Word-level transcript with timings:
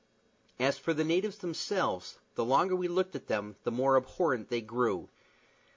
As 0.57 0.79
for 0.79 0.95
the 0.95 1.03
natives 1.03 1.37
themselves, 1.37 2.17
the 2.33 2.43
longer 2.43 2.75
we 2.75 2.87
looked 2.87 3.15
at 3.15 3.27
them 3.27 3.57
the 3.65 3.71
more 3.71 3.95
abhorrent 3.95 4.49
they 4.49 4.59
grew. 4.61 5.09